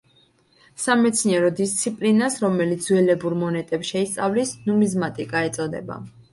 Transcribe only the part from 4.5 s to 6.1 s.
ნუმიზმატიკა ეწოდება.